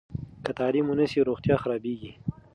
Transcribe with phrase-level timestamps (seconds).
[0.43, 2.11] که تعلیم ونه سي، روغتیا خرابېږي.